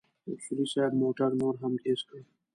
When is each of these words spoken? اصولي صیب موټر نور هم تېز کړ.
اصولي 0.31 0.65
صیب 0.73 0.91
موټر 1.01 1.29
نور 1.39 1.55
هم 1.61 1.73
تېز 1.83 1.99
کړ. 2.07 2.17